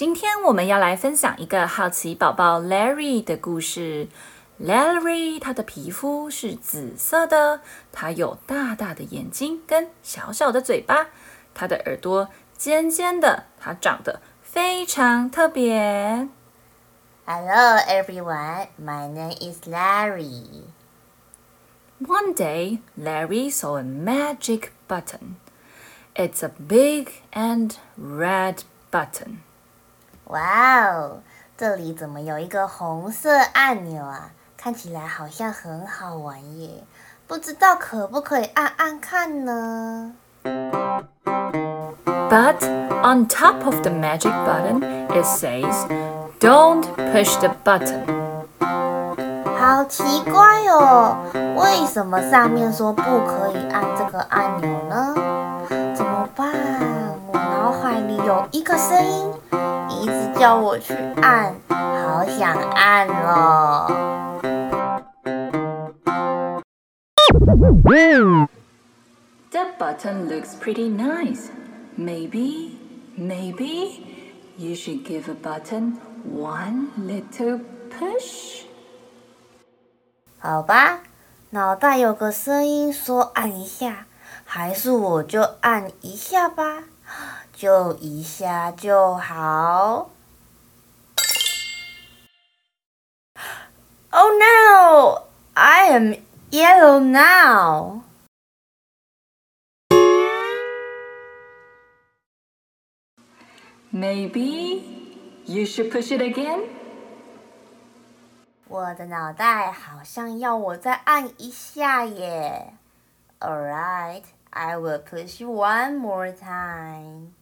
[0.00, 4.08] 今天我们要来分享一个好奇宝宝 Larry 的故事。
[4.60, 7.60] Larry 他的皮肤是紫色的，
[7.92, 11.08] 他有大大的眼睛跟小小的嘴巴，
[11.54, 16.28] 他的耳朵尖尖的，他长得非常特别。
[17.26, 20.62] Hello everyone, my name is Larry.
[21.98, 25.36] One day, Larry saw a magic button.
[26.14, 29.38] It's a big and red button.
[30.31, 31.19] 哇哦，
[31.57, 34.29] 这里怎么有一个红色按钮啊？
[34.55, 36.85] 看起来好像很好玩耶，
[37.27, 40.13] 不知道可不可以按按看呢
[42.05, 42.63] ？But
[43.03, 45.85] on top of the magic button, it says,
[46.39, 48.05] "Don't push the button."
[49.59, 51.17] 好奇怪哦，
[51.57, 55.13] 为什么上面说不可以按这个按钮呢？
[55.93, 56.53] 怎么办？
[57.27, 59.33] 我脑海里有一个声音。
[60.01, 63.87] 一直叫我去按，好想按哦。
[69.51, 71.49] The button looks pretty nice.
[71.97, 72.71] Maybe,
[73.15, 74.01] maybe
[74.57, 77.59] you should give a button one little
[77.91, 78.63] push.
[80.39, 81.01] 好吧，
[81.51, 84.07] 脑袋有个声音说按一下，
[84.45, 86.85] 还是我就按一下吧。
[87.61, 90.09] 就一下就好。
[94.09, 95.21] Oh no!
[95.53, 96.15] I am
[96.49, 98.01] yellow now.
[103.93, 104.81] Maybe
[105.45, 106.63] you should push it again.
[108.67, 112.73] 我的脑袋好像要我再按一下耶。
[113.39, 117.33] All right, I will push one more time.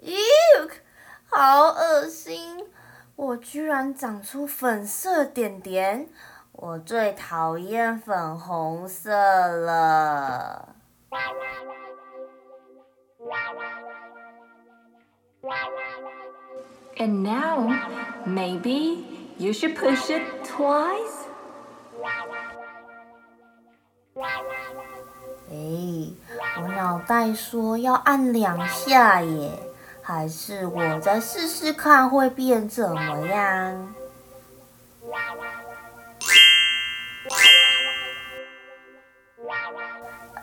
[0.00, 0.14] 哟，
[1.28, 2.64] 好恶心！
[3.16, 6.08] 我居然长出粉色点点，
[6.52, 9.12] 我最讨厌粉红色
[9.48, 10.74] 了。
[16.96, 17.72] And now,
[18.26, 19.04] maybe
[19.38, 21.26] you should push it twice.
[25.50, 26.10] 哎，
[26.60, 29.67] 我脑袋说要按两下耶。
[30.08, 33.94] 还是我再试试看会变怎么样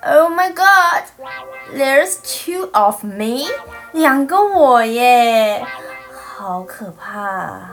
[0.03, 1.05] ？Oh my God,
[1.73, 3.47] there's two of me，
[3.91, 5.65] 两个我耶，
[6.13, 7.71] 好可怕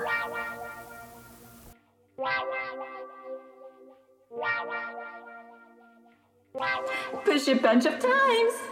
[7.26, 8.71] ！Push a bunch of times.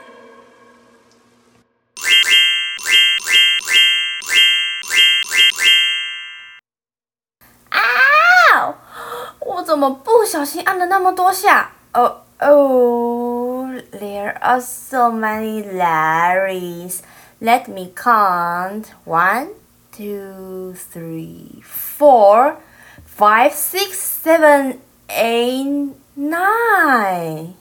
[9.60, 11.72] 我怎么不小心按了那么多下？
[11.92, 17.00] 哦哦，There oh, are so many Larrys.
[17.42, 18.84] Let me count.
[19.04, 19.48] One,
[19.92, 22.54] two, three, four,
[23.04, 24.78] five, six, seven,
[25.08, 27.52] eight, nine.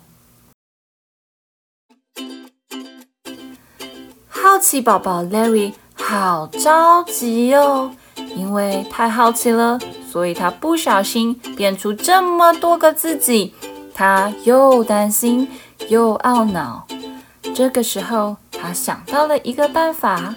[4.30, 9.78] 好奇宝宝 Larry 好着急哦，因为太好奇了。
[10.10, 13.54] 所以他不小心变出这么多个自己，
[13.94, 15.48] 他又担心
[15.88, 16.88] 又懊恼。
[17.54, 20.34] 这个时候，他想到了一个办法，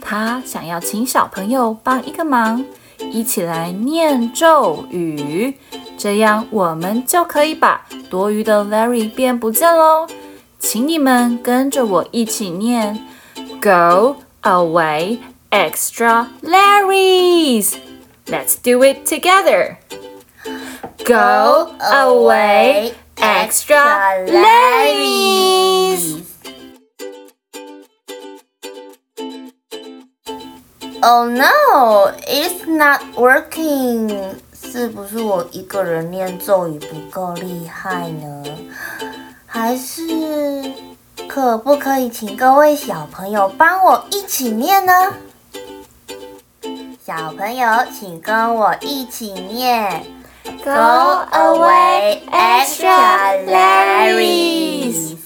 [0.00, 2.64] 他想要请小朋友帮一个忙，
[3.10, 5.54] 一起来念咒语，
[5.98, 10.06] 这样我们就可以把多余的 Larry 变不见喽。
[10.58, 13.06] 请你们跟着我一起念
[13.60, 15.18] ：Go away,
[15.50, 17.89] extra Larrys。
[18.29, 19.77] Let's do it together.
[21.05, 26.23] Go away, extra Larrys.
[31.01, 34.35] Oh no, it's not working.
[34.53, 38.43] 是不是我一个人念咒语不够厉害呢？
[39.45, 40.01] 还是
[41.27, 45.13] 可不可以请各位小朋友帮我一起念呢？
[47.10, 50.04] 小朋友，请跟我一起念
[50.62, 55.16] ：Go away, extra Larrys。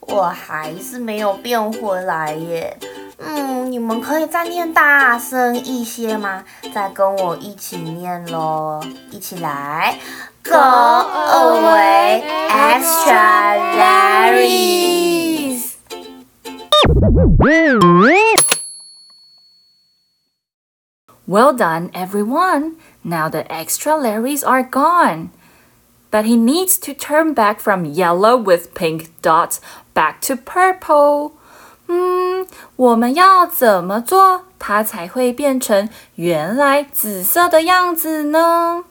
[0.00, 2.76] 我还是没有变回来耶。
[3.16, 6.44] 嗯，你们可以再念大声一些吗？
[6.74, 9.96] 再跟我一起念喽，一起来
[10.44, 15.31] ，Go away, extra Larrys.
[21.27, 22.77] Well done, everyone.
[23.03, 25.31] Now the extra Larrys are gone.
[26.09, 29.59] But he needs to turn back from yellow with pink dots
[29.93, 31.33] back to purple.
[31.89, 32.47] 嗯，
[32.77, 38.85] 我们要怎么做，它才会变成原来紫色的样子呢？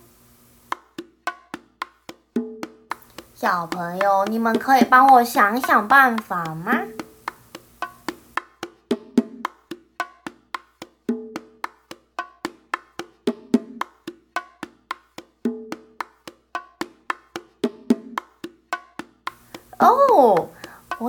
[3.35, 6.83] 小朋友，你们可以帮我想想办法吗？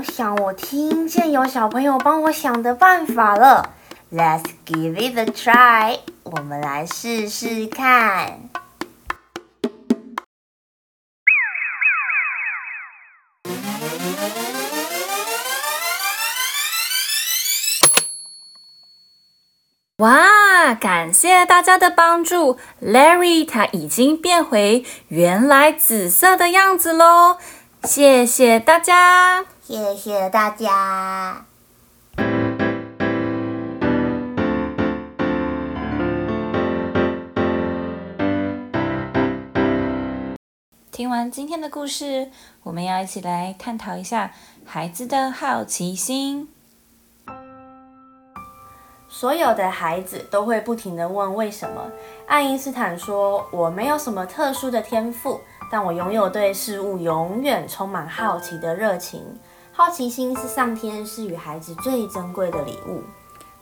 [0.02, 3.74] 想我听见有小朋友帮我想的办法了
[4.12, 8.50] ，Let's give it a try，我们来试试看。
[19.98, 27.38] 哇，感谢大家的帮助，Larry 他已经变回原来紫色的样子喽，
[27.84, 29.44] 谢谢大家。
[29.72, 31.46] 谢谢大家。
[40.90, 42.30] 听完今天的故事，
[42.64, 44.32] 我们要一起来探讨一下
[44.66, 46.50] 孩子的好奇心。
[49.08, 51.90] 所有的孩子都会不停的问为什么。
[52.26, 55.40] 爱因斯坦说：“我没有什么特殊的天赋，
[55.70, 59.24] 但我拥有对事物永远充满好奇的热情。”
[59.74, 63.02] 好奇心是上天赐予孩子最珍贵的礼物。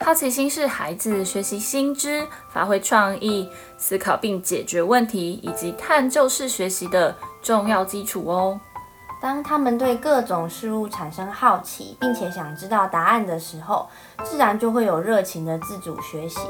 [0.01, 3.49] 好奇心是孩子学习新知、发挥创意、
[3.79, 8.59] 思考并解决问题以及探究式学习的重要基础哦。
[9.23, 13.89] 当他们对各种事物产生好奇，并且想知道答案的时候，
[14.25, 16.41] 自然就会有热情的自主学习。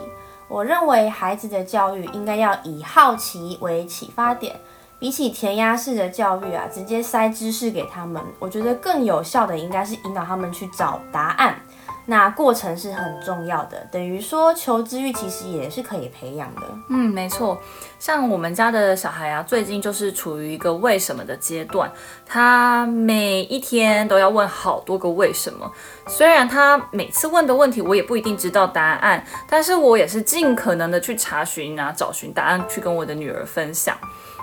[0.48, 4.58] 我认为孩子的教育应该要以好奇为启发点。
[5.00, 11.58] 比起填鸭式的教育啊，直接塞知识给他们，我觉得更有效的应该是引导他们去找答案。
[12.06, 16.62] 那过程是很重要的，等于说求知欲其实也是可以培养的。
[16.88, 17.56] 嗯，没错。
[18.00, 21.88] 像我们家的小孩啊，最近就是处于一个为什么的阶段，
[22.26, 25.70] 他每一天都要问好多个为什么。
[26.08, 33.96] 虽然他每次问的问题我也不一定知道答案，但是我也是尽可能的去查询啊，找寻答案，去跟我的女儿分享。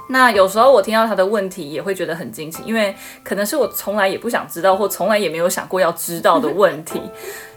[0.09, 7.01] 那有时候我听到他的问题也会觉得很惊奇，因为可能是我从来也不想知道，或从来也没有想过要知道的问题。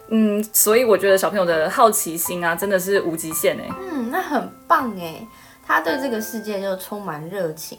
[0.08, 3.68] 嗯，所以我觉得小朋友的好奇心啊，真的是无极限哎。
[3.92, 5.24] 嗯，那很棒哎，
[5.64, 7.78] 他对这个世界就充满热情。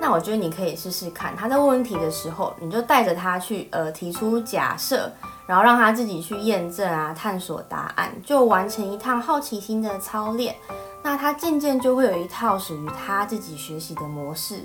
[0.00, 5.10] 那我觉得你可以试试看，他在问问题的时候，你就带着他去呃提出假设，
[5.46, 10.54] 然后让他自己去验证啊，探索答案，就完成一趟好奇心的操练。
[11.02, 14.62] 那他渐渐就会有一套属于他自己学习的模式。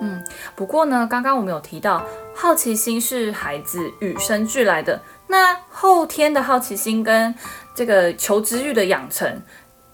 [0.00, 0.22] 嗯，
[0.54, 2.04] 不过呢，刚刚我们有提到，
[2.34, 5.00] 好奇心是孩子与生俱来的。
[5.26, 7.34] 那后天的好奇心跟
[7.74, 9.42] 这个求知欲的养成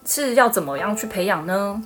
[0.04, 1.82] 是要怎么样去培养呢？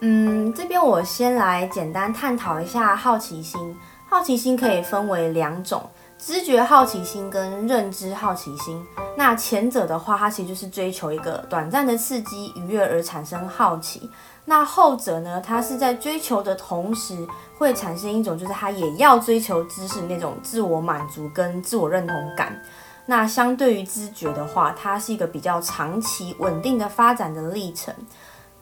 [0.00, 3.76] 嗯，这边我先来简单探讨一下好奇心。
[4.08, 5.90] 好奇心可以分为两种。
[6.26, 8.82] 知觉好奇心跟认知好奇心，
[9.14, 14.10] 那前者的话，它其实就是追求一个短暂的刺激愉悦而产生好奇。
[14.46, 17.14] 那后者呢，它是在追求的同时，
[17.58, 22.58] 会产生一种就是它也要追求知识那种自我满足跟自我认同感。
[23.04, 27.94] 那相对于知觉的话，它是一个比较长期稳定的发展的历程。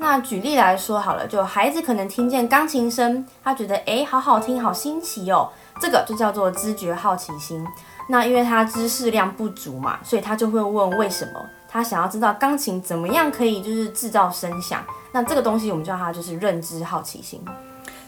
[0.03, 5.49] 那举例来说好了，就孩子可能听见钢琴声，他觉得诶，好好听，好新奇哦。
[5.81, 7.65] 这个就叫做知觉好奇心。
[8.09, 11.41] 那因为他知识量不足嘛，所以他就会问为什么。
[11.69, 14.85] 他想要知道钢琴怎么样可以就是制造声响。
[15.13, 17.43] 那这个东西我们叫它就是认知好奇心。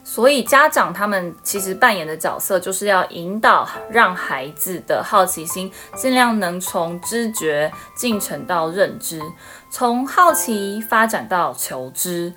[0.06, 9.22] 所以家长他们其实扮演的角色就是要引导，让孩子的好奇心尽量能从知觉进程到认知，
[9.76, 12.32] 从好奇发展到求知。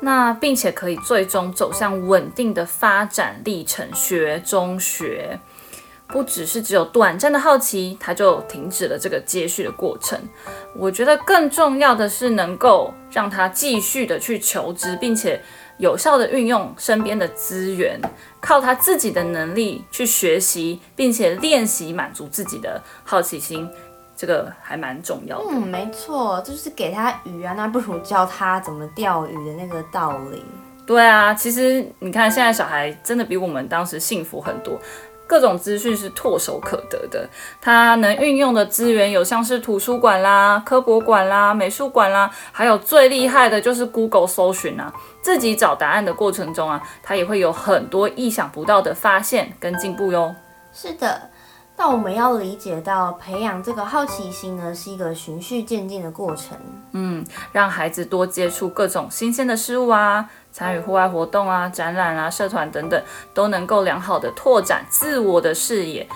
[0.00, 5.38] 那并且可以最终走向稳定的发展历程，学中学。
[6.08, 10.18] 不只是只有短暂的好奇，他就停止了这个接续的过程。
[10.74, 15.40] 我觉得更重要的是能够让他继续的去求知，并且
[15.78, 18.00] 有效的运用身边的资源，
[18.40, 23.70] 靠他自己的能力去学习，并且练习满足自己的好奇心，
[24.16, 25.46] 这个还蛮重要的。
[25.50, 30.44] 嗯，没错，就是给他鱼啊，那不如教他怎么钓鱼的那个道理。
[30.86, 34.78] 对啊，其实你看现在小孩真的比我们当时幸福很多。
[35.24, 37.26] 各种资讯是唾手可得的，
[37.58, 44.92] 他能运用的资源有像是图书馆啦、科博馆啦、美术馆啦，还有最厉害的就是 Google 搜寻啊，
[45.22, 50.34] 自己找答案的过程中啊，他也会有很多意想不到的发现跟进步哟。
[50.70, 51.30] 是的，
[51.76, 56.56] 那我们要理解到，培养这个好奇心呢，是一个循序渐进的过程。
[56.92, 60.28] 嗯，让孩子多接触各种新鲜的事物啊。
[60.52, 63.02] 参与户外活动啊、展览啊、社团等等，
[63.32, 66.06] 都能够良好的拓展自我的视野。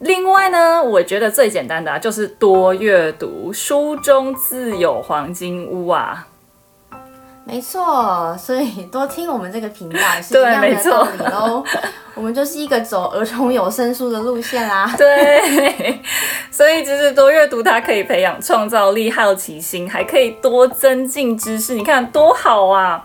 [0.00, 6.26] 另外呢，我觉得最简单的啊，就是多阅读，书中自有黄金屋啊。
[7.44, 11.64] 没错，所以多听我们这个频道也是一样的道理喽。
[12.14, 14.92] 我们就是一个走儿童有声书的路线啦。
[14.96, 16.00] 对，
[16.50, 21.74] 所以其实多阅读，它可以培养创造力、好奇心，还可以多增进知识。
[21.74, 23.04] 你看多好啊！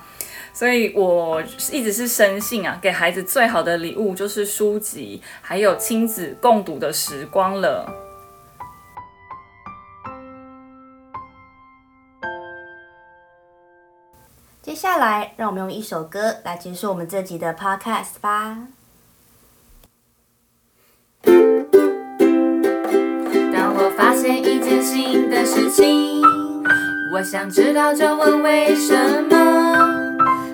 [0.54, 7.86] 所以我一直是深信啊，给孩子最好的礼物就是书籍，还有亲子共读的时光了。
[14.96, 18.60] 下来，让我们用一首歌来结束我们这集的 Podcast 吧。
[23.54, 26.22] 当我发现一件新的事情，
[27.14, 29.36] 我想知道就问为什么。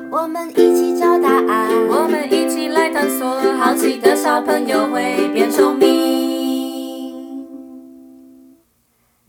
[0.09, 3.29] 我们一起找答案，我们一起来探索。
[3.59, 6.30] 好奇的小朋友会变聪明。